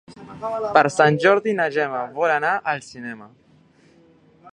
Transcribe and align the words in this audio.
Per 0.77 0.81
Sant 0.93 1.19
Jordi 1.25 1.53
na 1.59 1.67
Gemma 1.75 1.99
vol 2.15 2.33
anar 2.39 2.55
al 2.73 2.81
cinema. 2.87 3.29